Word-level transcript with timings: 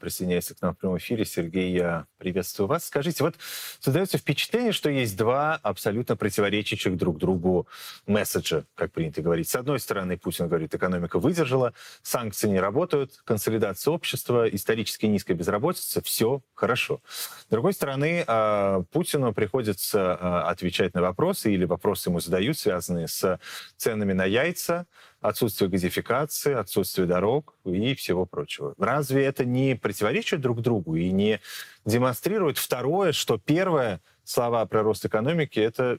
присоединяется 0.00 0.54
к 0.56 0.62
нам 0.62 0.74
в 0.74 0.78
прямом 0.78 0.98
эфире. 0.98 1.24
Сергей, 1.24 1.72
я 1.72 2.06
приветствую 2.20 2.68
вас. 2.68 2.84
Скажите, 2.84 3.24
вот 3.24 3.34
создается 3.80 4.18
впечатление, 4.18 4.72
что 4.72 4.90
есть 4.90 5.16
два 5.16 5.58
абсолютно 5.62 6.16
противоречащих 6.16 6.96
друг 6.96 7.18
другу 7.18 7.66
месседжа, 8.06 8.64
как 8.74 8.92
принято 8.92 9.22
говорить. 9.22 9.48
С 9.48 9.56
одной 9.56 9.80
стороны, 9.80 10.18
Путин 10.18 10.46
говорит, 10.46 10.74
экономика 10.74 11.18
выдержала, 11.18 11.72
санкции 12.02 12.48
не 12.48 12.60
работают, 12.60 13.22
консолидация 13.24 13.92
общества, 13.92 14.48
исторически 14.48 15.06
низкая 15.06 15.36
безработица, 15.36 16.02
все 16.02 16.42
хорошо. 16.54 17.00
С 17.48 17.50
другой 17.50 17.72
стороны, 17.72 18.22
а, 18.26 18.82
Путину 18.92 19.32
приходится 19.32 20.14
а, 20.14 20.50
отвечать 20.50 20.94
на 20.94 21.00
вопросы, 21.00 21.52
или 21.52 21.64
вопросы 21.64 22.10
ему 22.10 22.20
задают, 22.20 22.58
связанные 22.58 23.08
с 23.08 23.40
ценами 23.78 24.12
на 24.12 24.26
яйца, 24.26 24.86
отсутствие 25.20 25.70
газификации, 25.70 26.54
отсутствие 26.54 27.06
дорог 27.06 27.54
и 27.64 27.94
всего 27.94 28.26
прочего. 28.26 28.74
Разве 28.78 29.24
это 29.24 29.44
не 29.44 29.74
противоречит 29.76 30.40
друг 30.40 30.60
другу 30.60 30.96
и 30.96 31.10
не 31.10 31.40
демонстрирует 31.84 32.09
второе, 32.12 33.12
что 33.12 33.38
первое, 33.38 34.00
слова 34.24 34.64
про 34.66 34.82
рост 34.82 35.04
экономики, 35.04 35.58
это 35.58 35.98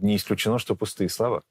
не 0.00 0.16
исключено, 0.16 0.58
что 0.58 0.74
пустые 0.74 1.08
слова? 1.08 1.42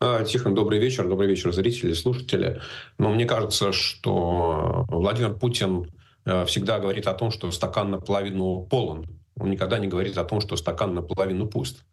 А, 0.00 0.24
Тихон, 0.24 0.54
добрый 0.54 0.80
вечер. 0.80 1.06
Добрый 1.06 1.28
вечер, 1.28 1.52
зрители, 1.52 1.92
слушатели. 1.92 2.60
Но 2.98 3.10
мне 3.10 3.24
кажется, 3.24 3.72
что 3.72 4.84
Владимир 4.88 5.34
Путин 5.34 5.92
э, 6.24 6.44
всегда 6.46 6.80
говорит 6.80 7.06
о 7.06 7.14
том, 7.14 7.30
что 7.30 7.50
стакан 7.52 7.90
наполовину 7.92 8.66
полон. 8.68 9.06
Он 9.38 9.50
никогда 9.50 9.78
не 9.78 9.86
говорит 9.86 10.18
о 10.18 10.24
том, 10.24 10.40
что 10.40 10.56
стакан 10.56 10.94
наполовину 10.94 11.46
пуст. 11.46 11.84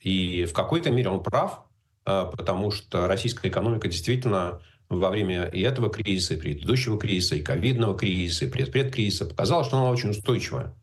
И 0.00 0.44
в 0.44 0.52
какой-то 0.52 0.90
мере 0.90 1.08
он 1.08 1.22
прав, 1.22 1.62
а, 2.04 2.26
потому 2.26 2.70
что 2.70 3.08
российская 3.08 3.48
экономика 3.48 3.88
действительно 3.88 4.60
во 4.88 5.10
время 5.10 5.44
и 5.44 5.60
этого 5.60 5.90
кризиса, 5.90 6.34
и 6.34 6.38
предыдущего 6.38 6.98
кризиса, 6.98 7.36
и 7.36 7.42
ковидного 7.42 7.96
кризиса, 7.96 8.44
и 8.44 8.50
предпредкризиса 8.50 9.26
показала, 9.26 9.64
что 9.64 9.78
она 9.78 9.90
очень 9.90 10.10
устойчивая. 10.10 10.74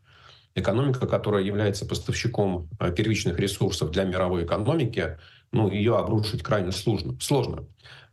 Экономика, 0.54 1.06
которая 1.06 1.42
является 1.42 1.84
поставщиком 1.84 2.68
а, 2.78 2.90
первичных 2.90 3.38
ресурсов 3.40 3.90
для 3.90 4.04
мировой 4.04 4.44
экономики, 4.44 5.18
ну, 5.54 5.70
ее 5.70 5.96
обрушить 5.96 6.42
крайне 6.42 6.72
сложно. 6.72 7.16
сложно. 7.20 7.66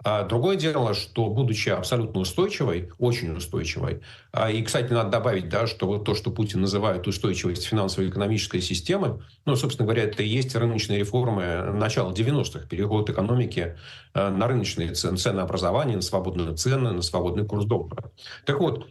А 0.03 0.23
другое 0.23 0.55
дело, 0.55 0.95
что 0.95 1.29
будучи 1.29 1.69
абсолютно 1.69 2.21
устойчивой, 2.21 2.91
очень 2.97 3.35
устойчивой, 3.35 4.01
а, 4.31 4.49
и, 4.49 4.63
кстати, 4.63 4.91
надо 4.91 5.11
добавить, 5.11 5.47
да, 5.49 5.67
что 5.67 5.85
вот 5.85 6.05
то, 6.05 6.15
что 6.15 6.31
Путин 6.31 6.61
называет 6.61 7.07
устойчивость 7.07 7.65
финансово-экономической 7.65 8.61
системы, 8.61 9.21
ну, 9.45 9.55
собственно 9.55 9.85
говоря, 9.85 10.03
это 10.03 10.23
и 10.23 10.27
есть 10.27 10.55
рыночные 10.55 10.99
реформы 10.99 11.71
начала 11.73 12.11
90-х, 12.11 12.67
переход 12.67 13.09
экономики 13.11 13.77
а, 14.13 14.31
на 14.31 14.47
рыночные 14.47 14.93
цены, 14.93 15.17
ценообразование, 15.17 15.97
на 15.97 16.01
свободные 16.01 16.55
цены, 16.55 16.91
на 16.91 17.01
свободный 17.03 17.45
курс 17.45 17.65
доллара. 17.65 18.11
Так 18.45 18.59
вот, 18.59 18.87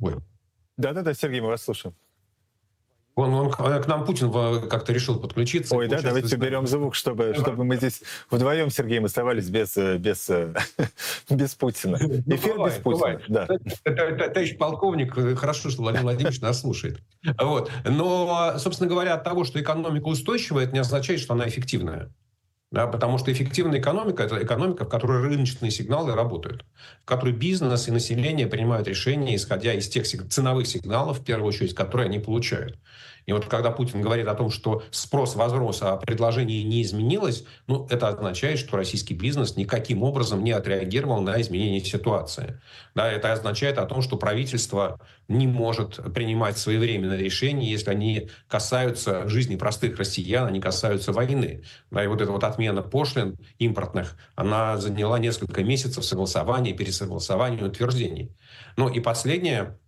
Ой. 0.00 0.16
Да-да-да, 0.76 1.14
Сергей, 1.14 1.40
мы 1.40 1.48
вас 1.48 1.62
слушаем. 1.62 1.94
Он, 3.16 3.32
он 3.32 3.50
к 3.50 3.86
нам 3.86 4.04
Путин 4.04 4.32
как-то 4.68 4.92
решил 4.92 5.18
подключиться. 5.18 5.76
Ой, 5.76 5.86
да, 5.88 6.02
давайте 6.02 6.36
берем 6.36 6.66
звук, 6.66 6.94
чтобы, 6.94 7.34
чтобы 7.34 7.64
мы 7.64 7.76
здесь 7.76 8.02
вдвоем, 8.30 8.70
Сергей, 8.70 8.98
мы 8.98 9.06
оставались 9.06 9.48
без, 9.48 9.76
без, 9.76 10.30
без 11.30 11.54
Путина. 11.54 11.98
Ну, 12.00 12.34
Эфир 12.34 12.54
бывает, 12.54 12.74
без 12.74 12.82
Путина. 12.82 13.20
Да. 13.28 13.46
Товарищ 13.84 14.56
полковник, 14.58 15.14
хорошо, 15.38 15.70
что 15.70 15.82
Владимир 15.82 16.04
Владимирович 16.04 16.40
нас 16.40 16.60
слушает. 16.60 17.00
Вот. 17.40 17.70
Но, 17.84 18.54
собственно 18.58 18.88
говоря, 18.88 19.14
от 19.14 19.24
того, 19.24 19.44
что 19.44 19.60
экономика 19.60 20.08
устойчивая, 20.08 20.64
это 20.64 20.72
не 20.72 20.80
означает, 20.80 21.20
что 21.20 21.34
она 21.34 21.48
эффективная. 21.48 22.10
Да, 22.74 22.88
потому 22.88 23.18
что 23.18 23.30
эффективная 23.30 23.78
экономика– 23.78 24.22
это 24.24 24.42
экономика, 24.42 24.84
в 24.84 24.88
которой 24.88 25.22
рыночные 25.22 25.70
сигналы 25.70 26.12
работают, 26.16 26.64
в 27.02 27.04
которой 27.04 27.32
бизнес 27.32 27.86
и 27.86 27.92
население 27.92 28.48
принимают 28.48 28.88
решения, 28.88 29.36
исходя 29.36 29.72
из 29.74 29.88
тех 29.88 30.04
ценовых 30.04 30.66
сигналов, 30.66 31.20
в 31.20 31.24
первую 31.24 31.50
очередь, 31.50 31.72
которые 31.76 32.06
они 32.06 32.18
получают. 32.18 32.76
И 33.26 33.32
вот 33.32 33.46
когда 33.46 33.70
Путин 33.70 34.02
говорит 34.02 34.26
о 34.28 34.34
том, 34.34 34.50
что 34.50 34.82
спрос 34.90 35.34
возрос, 35.34 35.80
а 35.82 35.96
предложение 35.96 36.62
не 36.62 36.82
изменилось, 36.82 37.44
ну, 37.66 37.86
это 37.90 38.08
означает, 38.08 38.58
что 38.58 38.76
российский 38.76 39.14
бизнес 39.14 39.56
никаким 39.56 40.02
образом 40.02 40.44
не 40.44 40.52
отреагировал 40.52 41.20
на 41.20 41.40
изменение 41.40 41.80
ситуации. 41.80 42.60
Да, 42.94 43.10
это 43.10 43.32
означает 43.32 43.78
о 43.78 43.86
том, 43.86 44.02
что 44.02 44.16
правительство 44.16 45.00
не 45.28 45.46
может 45.46 46.00
принимать 46.12 46.58
своевременные 46.58 47.18
решения, 47.18 47.70
если 47.70 47.90
они 47.90 48.30
касаются 48.46 49.26
жизни 49.28 49.56
простых 49.56 49.98
россиян, 49.98 50.46
они 50.46 50.60
касаются 50.60 51.12
войны. 51.12 51.64
Да, 51.90 52.04
и 52.04 52.06
вот 52.06 52.20
эта 52.20 52.30
вот 52.30 52.44
отмена 52.44 52.82
пошлин 52.82 53.36
импортных, 53.58 54.16
она 54.34 54.76
заняла 54.76 55.18
несколько 55.18 55.64
месяцев 55.64 56.04
согласования, 56.04 56.74
пересогласования, 56.74 57.64
утверждений. 57.64 58.36
Ну 58.76 58.88
и 58.88 59.00
последнее, 59.00 59.78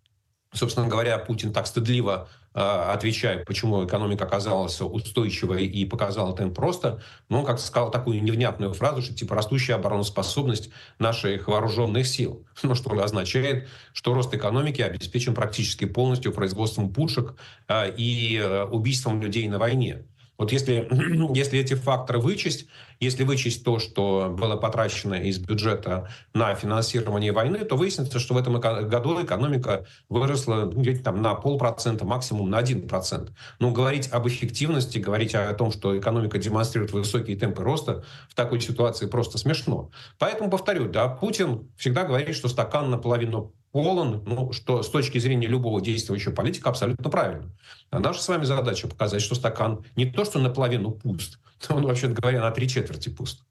собственно 0.53 0.89
говоря, 0.89 1.19
Путин 1.19 1.53
так 1.53 1.67
стыдливо 1.67 2.29
отвечая, 2.57 3.45
почему 3.45 3.85
экономика 3.85 4.25
оказалась 4.25 4.81
устойчивой 4.81 5.67
и 5.67 5.85
показала 5.85 6.35
темп 6.35 6.57
просто, 6.57 7.03
но 7.29 7.41
он 7.41 7.45
как 7.45 7.61
сказал 7.61 7.91
такую 7.91 8.23
невнятную 8.23 8.73
фразу, 8.73 9.03
что 9.03 9.15
типа 9.15 9.35
растущая 9.35 9.75
обороноспособность 9.75 10.71
наших 10.99 11.49
вооруженных 11.49 12.07
сил. 12.07 12.47
Ну, 12.63 12.75
что 12.75 12.91
означает, 12.99 13.69
что 13.93 14.13
рост 14.15 14.35
экономики 14.35 14.81
обеспечен 14.81 15.35
практически 15.35 15.85
полностью 15.85 16.33
производством 16.33 16.93
пушек 16.93 17.35
а, 17.69 17.87
и 17.87 18.39
э, 18.39 18.65
убийством 18.65 19.21
людей 19.21 19.47
на 19.49 19.59
войне. 19.59 20.05
Вот 20.39 20.53
если, 20.53 20.89
если 21.35 21.59
эти 21.59 21.75
факторы 21.75 22.19
вычесть, 22.19 22.67
если 23.01 23.25
вычесть 23.25 23.65
то, 23.65 23.79
что 23.79 24.35
было 24.37 24.57
потрачено 24.57 25.15
из 25.15 25.39
бюджета 25.39 26.09
на 26.35 26.55
финансирование 26.55 27.33
войны, 27.33 27.65
то 27.65 27.77
выяснится, 27.77 28.19
что 28.19 28.35
в 28.35 28.39
этом 28.39 28.59
году 28.59 29.23
экономика 29.23 29.87
выросла 30.09 30.71
ну, 30.73 30.81
где-то 30.81 31.05
там 31.05 31.23
на 31.23 31.35
полпроцента, 31.35 32.05
максимум 32.05 32.51
на 32.51 32.59
один 32.59 32.89
процент. 32.89 33.33
Но 33.59 33.71
говорить 33.71 34.09
об 34.13 34.27
эффективности, 34.29 34.99
говорить 34.99 35.35
о 35.35 35.53
том, 35.55 35.73
что 35.73 35.99
экономика 35.99 36.39
демонстрирует 36.39 36.93
высокие 36.93 37.37
темпы 37.37 37.63
роста, 37.63 38.05
в 38.29 38.35
такой 38.35 38.61
ситуации 38.61 39.07
просто 39.07 39.39
смешно. 39.39 39.91
Поэтому 40.19 40.51
повторю, 40.51 40.89
да, 40.89 41.09
Путин 41.09 41.69
всегда 41.77 42.05
говорит, 42.05 42.35
что 42.35 42.49
стакан 42.49 42.91
наполовину 42.91 43.53
полон, 43.77 44.23
ну, 44.25 44.53
что 44.53 44.83
с 44.83 44.89
точки 44.89 45.19
зрения 45.19 45.47
любого 45.47 45.83
действующего 45.83 46.33
политика 46.33 46.71
абсолютно 46.71 47.11
правильно. 47.11 47.51
А 47.91 47.99
наша 47.99 48.23
с 48.23 48.29
вами 48.29 48.45
задача 48.45 48.89
показать, 48.89 49.21
что 49.21 49.35
стакан 49.35 49.85
не 49.97 50.07
то, 50.07 50.25
что 50.25 50.39
наполовину 50.39 50.93
пуст, 50.93 51.39
он, 51.69 51.85
вообще 51.85 52.09
говоря, 52.09 52.41
на 52.41 52.51
три 52.53 52.71
четверти 52.71 53.11
пуст. 53.11 53.45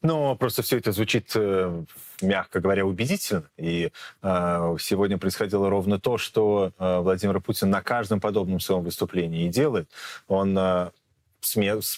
Но 0.00 0.36
просто 0.36 0.62
все 0.62 0.78
это 0.78 0.92
звучит, 0.92 1.32
э, 1.34 1.84
мягко 2.22 2.60
говоря, 2.60 2.86
убедительно. 2.86 3.50
И 3.58 3.90
э, 4.22 4.76
сегодня 4.80 5.18
происходило 5.18 5.68
ровно 5.68 6.00
то, 6.00 6.16
что 6.18 6.72
э, 6.78 6.98
Владимир 7.00 7.40
Путин 7.40 7.68
на 7.68 7.82
каждом 7.82 8.20
подобном 8.20 8.60
своем 8.60 8.82
выступлении 8.82 9.44
и 9.46 9.50
делает. 9.50 9.90
Он 10.28 10.56
э, 10.56 10.90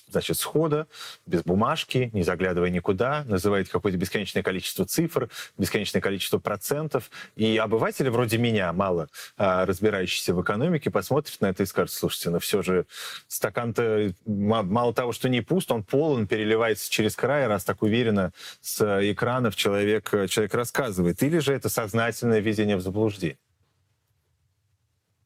значит, 0.09 0.39
схода, 0.39 0.87
без 1.27 1.43
бумажки, 1.43 2.11
не 2.13 2.23
заглядывая 2.23 2.71
никуда, 2.71 3.25
называет 3.27 3.69
какое-то 3.69 3.99
бесконечное 3.99 4.43
количество 4.43 4.85
цифр, 4.85 5.29
бесконечное 5.57 6.01
количество 6.01 6.39
процентов. 6.39 7.11
И 7.37 7.57
обыватели 7.57 8.09
вроде 8.09 8.39
меня, 8.39 8.73
мало 8.73 9.09
а, 9.37 9.67
разбирающиеся 9.67 10.35
в 10.35 10.43
экономике, 10.43 10.91
посмотрят 10.91 11.41
на 11.41 11.47
это 11.47 11.63
и 11.63 11.67
скажут, 11.67 11.93
слушайте, 11.93 12.31
ну 12.31 12.39
все 12.39 12.63
же 12.63 12.87
стакан-то 13.27 14.13
мало 14.27 14.95
того, 14.95 15.13
что 15.13 15.29
не 15.29 15.41
пуст, 15.41 15.71
он 15.71 15.83
полон, 15.83 16.27
переливается 16.27 16.91
через 16.91 17.17
край, 17.17 17.47
раз 17.47 17.65
так 17.65 17.83
уверенно 17.83 18.33
с 18.61 18.83
экранов 19.11 19.57
человек, 19.57 20.11
человек 20.29 20.55
рассказывает. 20.55 21.23
Или 21.23 21.39
же 21.39 21.53
это 21.53 21.69
сознательное 21.69 22.41
введение 22.41 22.77
в 22.77 22.81
заблуждение? 22.81 23.39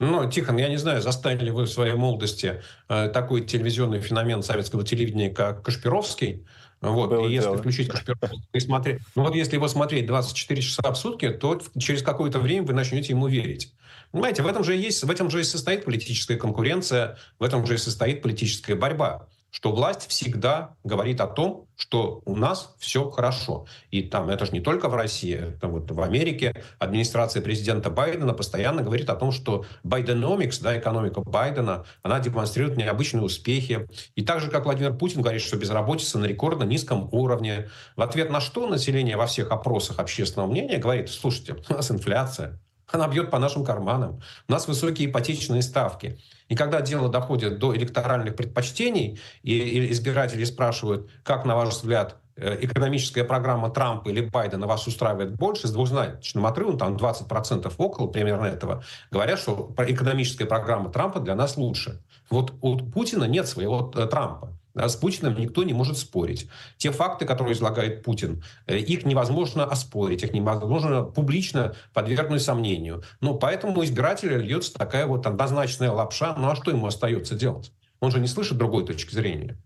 Ну, 0.03 0.29
Тихон, 0.29 0.57
я 0.57 0.69
не 0.69 0.79
знаю, 0.79 1.01
застали 1.01 1.45
ли 1.45 1.53
вы 1.53 1.63
в 1.63 1.69
своей 1.69 1.95
молодости 1.95 2.61
э, 2.89 3.09
такой 3.15 3.43
телевизионный 3.43 4.01
феномен 4.01 4.43
советского 4.43 4.85
телевидения, 4.85 5.31
как 5.31 5.63
Кашпировский. 5.63 6.45
Вот, 6.81 7.11
Было 7.11 7.29
и 7.29 7.35
если 7.35 7.47
дело. 7.47 7.59
включить 7.59 7.89
Кашпировского 7.89 8.33
и 8.53 8.59
смотреть... 8.59 8.99
Ну, 9.15 9.23
вот 9.23 9.37
если 9.37 9.55
его 9.55 9.69
смотреть 9.69 10.07
24 10.07 10.61
часа 10.61 10.91
в 10.91 10.97
сутки, 10.97 11.29
то 11.29 11.63
через 11.79 12.03
какое-то 12.03 12.41
время 12.41 12.67
вы 12.67 12.73
начнете 12.73 13.13
ему 13.13 13.29
верить. 13.29 13.73
Понимаете, 14.11 14.43
в 14.43 14.49
этом 14.49 14.65
же 14.65 14.75
есть, 14.75 15.05
в 15.05 15.11
этом 15.11 15.31
же 15.31 15.41
и 15.41 15.45
состоит 15.45 15.85
политическая 15.85 16.37
конкуренция, 16.37 17.17
в 17.39 17.45
этом 17.45 17.65
же 17.65 17.75
и 17.75 17.79
состоит 17.79 18.23
политическая 18.23 18.75
борьба 18.75 19.29
что 19.53 19.71
власть 19.71 20.09
всегда 20.09 20.77
говорит 20.83 21.21
о 21.21 21.27
том, 21.27 21.69
что 21.77 22.23
у 22.25 22.35
нас 22.35 22.75
все 22.79 23.11
хорошо. 23.11 23.67
И 23.91 24.03
там 24.03 24.31
это 24.31 24.47
же 24.47 24.53
не 24.53 24.61
только 24.61 24.89
в 24.89 24.95
России, 24.95 25.35
это 25.35 25.69
вот 25.69 25.91
в 25.91 26.01
Америке 26.01 26.65
администрация 26.79 27.43
президента 27.43 27.91
Байдена 27.91 28.33
постоянно 28.33 28.83
говорит 28.83 29.11
о 29.11 29.15
том, 29.15 29.31
что 29.31 29.67
Байденомикс, 29.85 30.59
да, 30.59 30.79
экономика 30.79 31.21
Байдена, 31.21 31.85
она 32.03 32.19
демонстрирует 32.19 32.79
необычные 32.79 33.23
успехи. 33.23 33.87
И 34.15 34.25
так 34.25 34.41
же, 34.41 34.51
как 34.51 34.65
Владимир 34.65 34.95
Путин 34.95 35.21
говорит, 35.21 35.43
что 35.43 35.59
безработица 35.59 36.19
на 36.19 36.25
рекордно 36.25 36.65
низком 36.65 37.11
уровне. 37.13 37.69
В 37.95 38.01
ответ 38.01 38.31
на 38.31 38.41
что 38.41 38.67
население 38.67 39.19
во 39.19 39.27
всех 39.27 39.51
опросах 39.51 39.99
общественного 39.99 40.51
мнения 40.51 40.79
говорит, 40.79 41.11
слушайте, 41.11 41.57
у 41.69 41.73
нас 41.75 41.91
инфляция, 41.91 42.59
она 42.95 43.09
бьет 43.09 43.31
по 43.31 43.39
нашим 43.39 43.65
карманам. 43.65 44.21
У 44.49 44.53
нас 44.53 44.69
высокие 44.69 45.09
ипотечные 45.09 45.63
ставки. 45.63 46.19
И 46.49 46.55
когда 46.55 46.81
дело 46.81 47.09
доходит 47.09 47.59
до 47.59 47.75
электоральных 47.75 48.37
предпочтений, 48.37 49.21
и 49.43 49.91
избиратели 49.93 50.45
спрашивают, 50.45 51.11
как, 51.25 51.45
на 51.45 51.57
ваш 51.57 51.71
взгляд, 51.71 52.17
э, 52.37 52.59
экономическая 52.61 53.25
программа 53.25 53.71
Трампа 53.71 54.09
или 54.09 54.21
Байдена 54.21 54.67
вас 54.67 54.87
устраивает 54.87 55.35
больше, 55.37 55.69
с 55.69 55.73
двухзначным 55.73 56.45
отрывом, 56.45 56.79
там 56.79 56.97
20% 56.97 57.73
около 57.79 58.09
примерно 58.09 58.47
этого, 58.47 58.85
говорят, 59.11 59.39
что 59.39 59.75
экономическая 59.79 60.45
программа 60.45 60.91
Трампа 60.91 61.21
для 61.21 61.35
нас 61.35 61.57
лучше. 61.57 62.03
Вот 62.29 62.53
у 62.61 62.77
Путина 62.77 63.25
нет 63.25 63.49
своего 63.49 63.91
э, 63.95 64.07
Трампа. 64.07 64.53
С 64.75 64.97
Путиным 64.97 65.39
никто 65.39 65.63
не 65.63 65.73
может 65.73 65.99
спорить. 65.99 66.49
Те 66.79 66.91
факты, 66.91 67.27
которые 67.27 67.55
излагает 67.55 68.03
Путин, 68.03 68.43
э, 68.67 68.79
их 68.79 69.05
невозможно 69.05 69.65
оспорить, 69.65 70.23
их 70.23 70.33
невозможно 70.33 71.03
публично 71.03 71.75
подвергнуть 71.93 72.43
сомнению. 72.43 73.03
Но 73.21 73.35
поэтому 73.35 73.85
избирателю 73.85 74.41
льется 74.41 74.73
такая 74.73 75.07
вот 75.07 75.27
однозначная 75.27 75.91
лапша. 75.91 76.35
Ну 76.37 76.51
а 76.51 76.57
что 76.57 76.71
ему 76.71 76.87
остается 76.87 77.35
делать? 77.35 77.73
Он 78.01 78.11
же 78.11 78.21
не 78.21 78.29
слышит 78.29 78.57
другой 78.57 78.87
точки 78.87 79.15
зрения. 79.15 79.57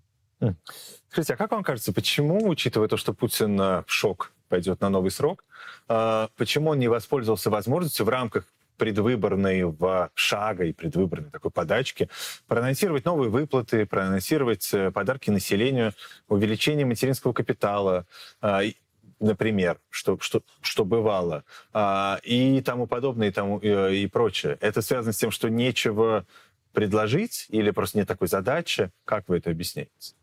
Хм. 0.41 0.57
Скажите, 1.09 1.35
а 1.35 1.37
как 1.37 1.53
вам 1.53 1.63
кажется, 1.63 1.93
почему, 1.93 2.49
учитывая 2.49 2.89
то, 2.89 2.97
что 2.97 3.15
Путин 3.15 3.57
в 3.57 3.85
шок 3.87 4.33
пойдет 4.49 4.81
на 4.81 4.91
новый 4.91 5.11
срок, 5.11 5.45
а, 5.89 6.29
почему 6.37 6.71
он 6.71 6.79
не 6.79 6.89
воспользовался 6.89 7.51
возможностью 7.51 8.05
в 8.05 8.09
рамках 8.09 8.45
предвыборной 8.77 9.65
в 9.65 10.11
шага 10.15 10.65
и 10.65 10.73
предвыборной 10.73 11.31
такой 11.31 11.51
подачки, 11.51 12.09
проанонсировать 12.47 13.05
новые 13.05 13.31
выплаты, 13.31 13.87
проанонсировать 13.87 14.73
э, 14.73 14.91
подарки 14.91 15.31
населению, 15.31 15.93
увеличение 16.29 16.87
материнского 16.87 17.33
капитала, 17.33 18.07
а, 18.41 18.63
например, 19.21 19.79
что, 19.91 20.19
что, 20.21 20.43
что 20.61 20.85
бывало, 20.85 21.45
а, 21.73 22.19
и 22.23 22.61
тому 22.61 22.87
подобное, 22.87 23.29
и, 23.29 23.31
тому, 23.31 23.59
и, 23.59 24.03
и 24.03 24.07
прочее. 24.07 24.59
Это 24.61 24.83
связано 24.83 25.13
с 25.13 25.17
тем, 25.17 25.31
что 25.31 25.49
нечего 25.49 26.27
предложить 26.73 27.47
или 27.49 27.71
просто 27.71 27.99
нет 27.99 28.09
такой 28.09 28.29
задачи? 28.29 28.91
Как 29.05 29.29
вы 29.29 29.39
это 29.39 29.51
объясняете? 29.51 30.15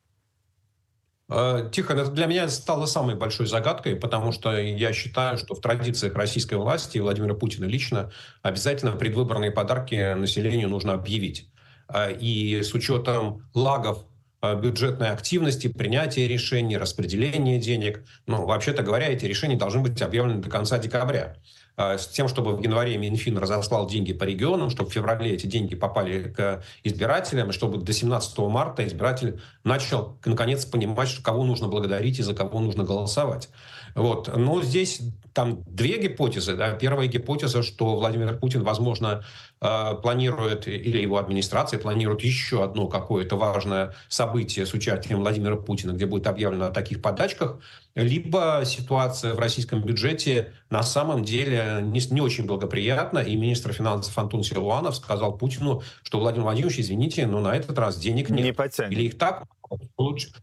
Э, 1.34 1.68
Тихо, 1.72 1.94
это 1.94 2.12
для 2.12 2.28
меня 2.28 2.48
стало 2.48 2.86
самой 2.86 3.16
большой 3.16 3.48
загадкой, 3.48 3.96
потому 3.96 4.32
что 4.32 4.56
я 4.56 4.94
считаю, 4.94 5.38
что 5.40 5.56
в 5.56 5.62
традициях 5.62 6.14
российской 6.14 6.56
власти 6.56 6.98
и 6.98 7.00
Владимира 7.00 7.34
Путина 7.34 7.66
лично 7.66 8.12
обязательно 8.44 8.92
предвыборные 8.92 9.50
подарки 9.50 10.14
населению 10.14 10.70
нужно 10.70 10.94
объявить. 10.94 11.50
Э, 11.92 12.14
и 12.14 12.62
с 12.62 12.76
учетом 12.76 13.50
лагов 13.56 14.06
э, 14.44 14.60
бюджетной 14.60 15.10
активности, 15.10 15.68
принятия 15.68 16.28
решений, 16.28 16.78
распределения 16.78 17.58
денег, 17.58 18.06
ну, 18.28 18.46
вообще-то 18.46 18.84
говоря, 18.84 19.08
эти 19.08 19.26
решения 19.26 19.58
должны 19.58 19.82
быть 19.82 20.00
объявлены 20.04 20.40
до 20.40 20.52
конца 20.52 20.78
декабря. 20.78 21.38
А, 21.76 21.98
с 21.98 22.08
тем, 22.08 22.28
чтобы 22.28 22.56
в 22.56 22.62
январе 22.62 22.98
Минфин 22.98 23.38
разослал 23.38 23.88
деньги 23.88 24.14
по 24.14 24.26
регионам, 24.26 24.70
чтобы 24.70 24.90
в 24.90 24.94
феврале 24.94 25.32
эти 25.32 25.48
деньги 25.48 25.76
попали 25.76 26.30
к 26.30 26.64
избирателям, 26.84 27.50
и 27.50 27.54
чтобы 27.54 27.80
до 27.80 27.94
17 27.94 28.38
марта 28.40 28.86
избиратель 28.86 29.42
начал, 29.64 30.18
наконец, 30.24 30.66
понимать, 30.66 31.18
кого 31.24 31.44
нужно 31.44 31.68
благодарить 31.68 32.20
и 32.20 32.24
за 32.24 32.36
кого 32.36 32.60
нужно 32.60 32.84
голосовать. 32.84 33.50
Вот. 33.96 34.30
Но 34.36 34.62
здесь 34.62 35.02
там 35.34 35.64
две 35.66 36.00
гипотезы. 36.00 36.56
Да. 36.56 36.74
Первая 36.74 37.08
гипотеза, 37.08 37.64
что 37.64 37.96
Владимир 37.96 38.38
Путин, 38.38 38.64
возможно, 38.64 39.24
э, 39.62 39.96
планирует, 40.02 40.68
или 40.68 41.02
его 41.02 41.18
администрация 41.18 41.80
планирует 41.80 42.22
еще 42.22 42.64
одно 42.64 42.88
какое-то 42.88 43.36
важное 43.36 43.96
событие 44.10 44.66
с 44.66 44.74
участием 44.74 45.20
Владимира 45.20 45.56
Путина, 45.56 45.92
где 45.92 46.06
будет 46.06 46.28
объявлено 46.28 46.68
о 46.68 46.72
таких 46.72 47.02
подачках, 47.02 47.58
либо 47.96 48.64
ситуация 48.66 49.34
в 49.34 49.40
российском 49.40 49.84
бюджете 49.84 50.54
на 50.70 50.84
самом 50.84 51.24
деле 51.24 51.80
не, 51.82 52.02
не 52.12 52.22
очень 52.22 52.46
благоприятна, 52.46 53.20
и 53.20 53.36
министр 53.36 53.74
финансов 53.74 54.18
Антон 54.18 54.44
Силуанов 54.44 54.96
сказал 54.96 55.38
Путину, 55.38 55.84
что 56.04 56.20
Владимир 56.20 56.46
Владимирович, 56.46 56.80
извините, 56.80 57.28
но 57.28 57.40
на 57.40 57.56
этот 57.56 57.78
раз 57.78 57.98
денег 57.98 58.30
нет. 58.30 58.46
Не 58.46 58.54
потянет. 58.54 58.92
Или 58.92 59.04
их 59.04 59.18
так 59.18 59.46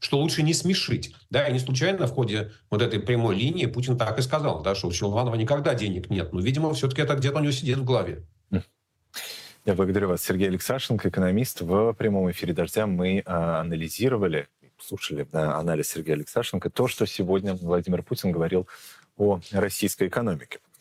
что 0.00 0.18
лучше 0.18 0.42
не 0.42 0.54
смешить. 0.54 1.14
Да, 1.30 1.46
и 1.46 1.52
не 1.52 1.60
случайно 1.60 2.06
в 2.06 2.12
ходе 2.12 2.50
вот 2.68 2.82
этой 2.82 2.98
прямой 2.98 3.36
линии 3.36 3.66
Путин 3.66 3.96
так 3.96 4.18
и 4.18 4.22
сказал, 4.22 4.62
да, 4.62 4.74
что 4.74 4.88
у 4.88 4.92
Силуанова 4.92 5.36
никогда 5.36 5.74
денег 5.74 6.10
нет. 6.10 6.32
Но, 6.32 6.40
видимо, 6.40 6.72
все-таки 6.74 7.02
это 7.02 7.14
где-то 7.14 7.38
у 7.38 7.40
него 7.40 7.52
сидит 7.52 7.78
в 7.78 7.84
голове. 7.84 8.24
Я 9.66 9.74
благодарю 9.74 10.08
вас, 10.08 10.22
Сергей 10.22 10.48
Алексашенко, 10.48 11.10
экономист. 11.10 11.60
В 11.60 11.92
прямом 11.92 12.30
эфире 12.30 12.54
«Дождя» 12.54 12.86
мы 12.86 13.22
а, 13.26 13.60
анализировали, 13.60 14.48
слушали 14.82 15.26
да, 15.30 15.56
анализ 15.56 15.88
Сергея 15.88 16.16
Алексашенко, 16.16 16.70
то, 16.70 16.88
что 16.88 17.06
сегодня 17.06 17.54
Владимир 17.54 18.02
Путин 18.02 18.32
говорил 18.32 18.68
о 19.16 19.40
российской 19.52 20.08
экономике. 20.08 20.58